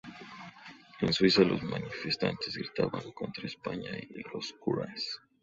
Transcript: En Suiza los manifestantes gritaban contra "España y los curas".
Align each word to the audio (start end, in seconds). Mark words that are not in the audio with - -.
En 1.01 1.13
Suiza 1.13 1.43
los 1.43 1.61
manifestantes 1.61 2.55
gritaban 2.57 3.11
contra 3.11 3.45
"España 3.45 3.91
y 3.99 4.23
los 4.33 4.51
curas". 4.53 5.21